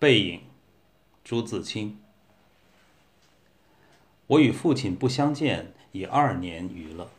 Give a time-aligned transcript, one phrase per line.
[0.00, 0.40] 背影，
[1.22, 2.00] 朱自清。
[4.28, 7.10] 我与父亲不相见已二年余了，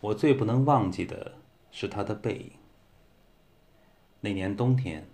[0.00, 1.36] 我最不能忘记的
[1.70, 2.50] 是他的背影。
[4.22, 5.08] 那年冬天，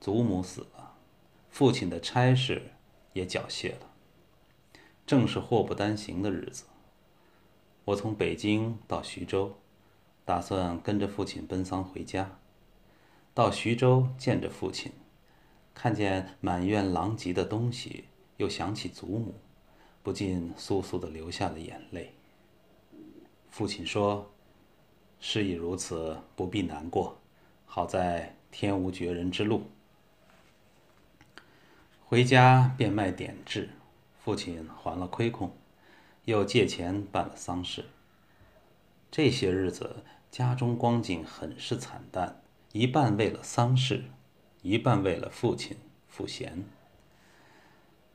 [0.00, 0.94] 祖母死了，
[1.50, 2.70] 父亲的差事
[3.12, 3.90] 也缴械了，
[5.04, 6.66] 正是祸不单行的日子。
[7.84, 9.56] 我从北京到徐州，
[10.24, 12.38] 打算跟着父亲奔丧回家。
[13.34, 14.92] 到徐州见着父亲。
[15.78, 18.06] 看见满院狼藉的东西，
[18.38, 19.34] 又想起祖母，
[20.02, 22.14] 不禁簌簌的流下了眼泪。
[23.50, 24.32] 父亲说
[25.20, 27.18] ：“事已如此，不必难过。
[27.66, 29.64] 好在天无绝人之路。”
[32.06, 33.68] 回家变卖典质，
[34.24, 35.54] 父亲还了亏空，
[36.24, 37.84] 又借钱办了丧事。
[39.10, 42.40] 这些日子家中光景很是惨淡，
[42.72, 44.04] 一半为了丧事。
[44.68, 45.76] 一半为了父亲
[46.08, 46.64] 赋闲。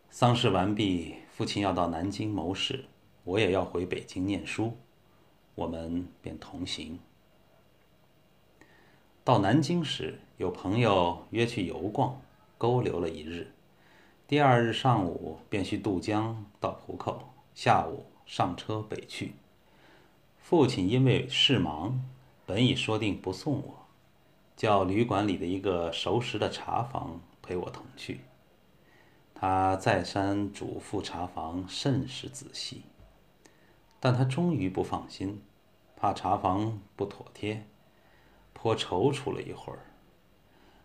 [0.10, 2.84] 丧事完毕，父亲要到南京谋事，
[3.24, 4.76] 我也要回北京念书，
[5.56, 7.00] 我们便同行。
[9.24, 12.22] 到南京时，有朋友约去游逛，
[12.58, 13.54] 勾留了一日。
[14.28, 19.36] 第二日上午便需渡江到浦口，下午上车北去。
[20.42, 22.04] 父亲因为事忙，
[22.46, 23.81] 本已说定不送我。
[24.56, 28.22] 叫旅馆里的一个熟识的茶房陪我同去。
[29.34, 32.84] 他再三嘱咐茶房甚是仔细，
[34.00, 35.42] 但他终于不放心，
[35.96, 37.66] 怕茶房不妥帖，
[38.54, 39.80] 颇踌躇了一会儿。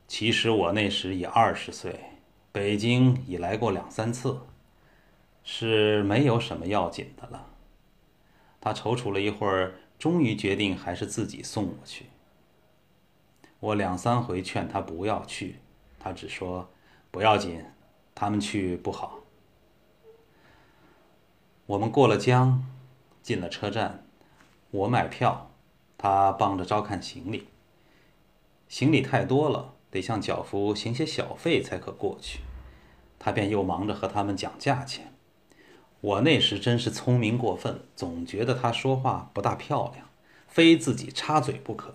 [0.09, 2.13] 其实我那时已二十岁，
[2.51, 4.41] 北京已来过两三次，
[5.45, 7.47] 是没有什么要紧的了。
[8.61, 12.07] 他踌躇了一会儿，终于决定还是自己送我去。
[13.59, 15.57] 我两三回劝他不要去，
[15.99, 16.69] 他只说
[17.11, 17.65] 不要紧，
[18.15, 19.21] 他们去不好。
[21.67, 22.65] 我们过了江，
[23.23, 24.05] 进了车站，
[24.71, 25.51] 我买票，
[25.99, 27.49] 他帮着照看行李。
[28.69, 32.41] 行李太多了，得向脚夫行些小费才可过去，
[33.19, 35.13] 他便又忙着和他们讲价钱。
[36.01, 40.09] 我那时真是聪明过分，总觉得他说话不大漂亮，
[40.47, 41.95] 非自己插嘴不可。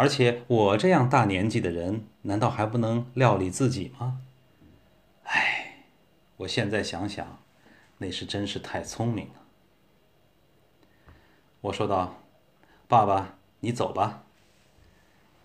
[0.00, 4.22] 而且我这样大年纪的人，难道还不能料理自己吗？
[5.24, 5.84] 唉，
[6.38, 7.42] 我现在想想，
[7.98, 9.34] 那时真是太聪明了。
[11.60, 12.14] 我说道
[12.88, 14.24] ：“爸爸，你走吧。”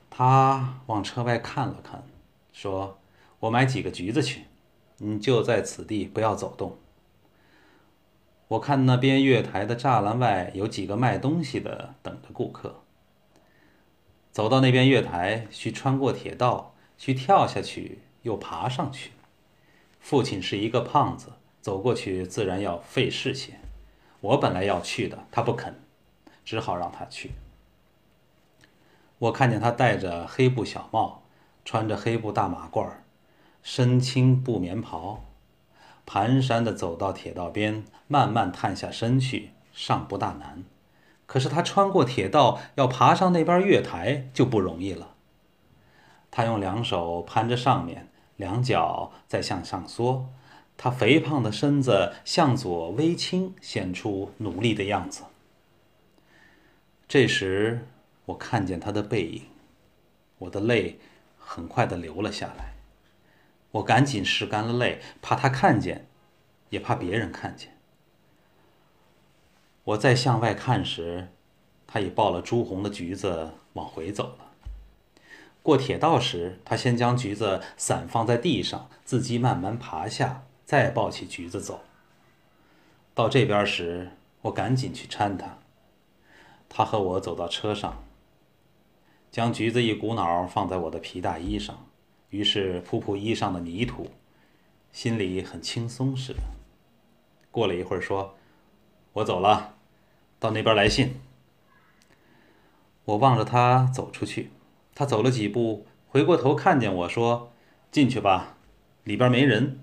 [0.10, 2.06] 他往车外看了看，
[2.54, 2.98] 说
[3.42, 4.46] ：“我买几个橘子去，
[5.00, 6.78] 你就在此地，不要走动。”
[8.48, 12.85] 我看那边月台的栅栏外有几个卖东西的，等着顾客。
[14.36, 19.12] 走到那边月台，需穿过铁道，需跳下去，又爬上去。
[20.02, 21.32] 父亲是一个胖子，
[21.62, 23.54] 走过去自然要费事些。
[24.20, 25.76] 我本来要去的，他不肯，
[26.44, 27.32] 只好让他去。
[29.20, 31.24] 我看见他戴着黑布小帽，
[31.64, 32.90] 穿着黑布大马褂，
[33.64, 35.24] 身青布棉袍，
[36.06, 40.66] 蹒跚地走到铁道边，慢慢探下身去，尚不大难。
[41.26, 45.16] 可是他穿过铁道，要爬上那边月台就不容易了。
[46.30, 50.28] 他用两手攀着上面，两脚在向上缩，
[50.76, 55.24] 他肥胖的身子向左微倾，显出努力的样子。
[57.08, 57.88] 这时
[58.26, 59.44] 我看见他的背影，
[60.40, 61.00] 我的泪
[61.38, 62.74] 很快的流了下来。
[63.72, 66.08] 我赶紧拭干了泪，怕他看见，
[66.70, 67.75] 也怕别人看见。
[69.86, 71.28] 我再向外看时，
[71.86, 74.52] 他已抱了朱红的橘子往回走了。
[75.62, 81.82] 过铁道时，他先将橘子散放在地上，自己慢慢爬下，再抱起橘子走。
[83.14, 84.12] 到这边时，
[84.42, 85.60] 我赶紧去搀他。
[86.68, 88.04] 他和我走到车上，
[89.32, 91.86] 将橘子一股脑放在我的皮大衣上，
[92.32, 94.10] 于是扑扑衣上的泥土，
[94.92, 96.40] 心里很轻松似的。
[97.52, 98.36] 过了一会儿，说
[99.14, 99.74] ：“我走了。”
[100.46, 101.16] 到那边来信。
[103.06, 104.52] 我望着他走出去，
[104.94, 107.52] 他走了几步，回过头看见我说
[107.92, 108.58] ：“进去吧，
[109.04, 109.80] 里边没人。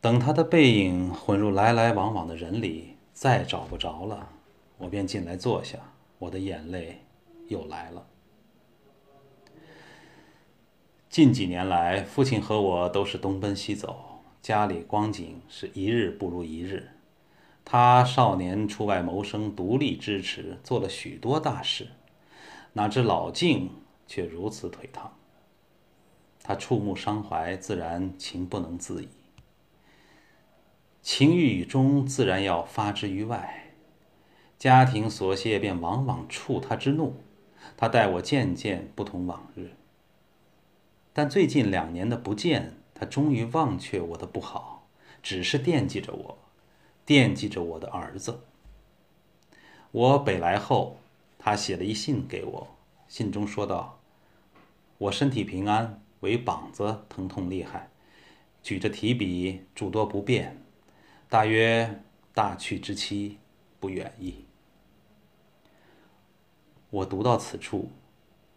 [0.00, 4.30] 等他的背影混入来来往往的人里，再找不着了，
[4.78, 5.78] 我便进来坐下，
[6.18, 7.02] 我的眼泪
[7.48, 8.06] 又来了。
[11.10, 16.88] 近几年来，父亲和我都是东奔西走，家里光景是一日不如一日。
[17.64, 21.88] 他少年出外谋生，独立支持，做了许多大事，
[22.74, 23.70] 哪知老境
[24.06, 25.16] 却如此颓唐。
[26.42, 29.08] 他触目伤怀，自然情不能自已。
[31.00, 33.72] 情欲与中，自然要发之于外，
[34.58, 37.16] 家庭琐屑便往往触他之怒。
[37.76, 39.70] 他待我渐渐不同往日。
[41.12, 44.88] 但最近两年的不见，他终于忘却我的不好，
[45.22, 46.38] 只是惦记着我。
[47.04, 48.40] 惦记着我的儿子。
[49.90, 50.98] 我北来后，
[51.38, 52.68] 他写了一信给我，
[53.08, 53.98] 信中说道
[54.96, 57.90] ：“我身体平安，唯膀子疼痛厉害，
[58.62, 60.62] 举着提笔诸多不便，
[61.28, 62.02] 大约
[62.32, 63.38] 大去之期
[63.78, 64.46] 不远矣。”
[66.88, 67.90] 我读到此处，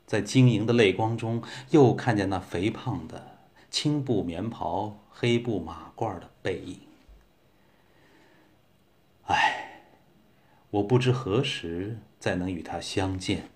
[0.06, 3.40] 在晶莹的泪光中，又看见那肥胖的
[3.70, 6.80] 青布棉袍、黑布马褂的背影。
[9.26, 9.82] 唉，
[10.70, 13.50] 我不知何时再能与他相见。